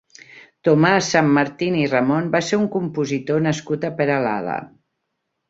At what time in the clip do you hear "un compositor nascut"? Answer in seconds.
2.63-3.87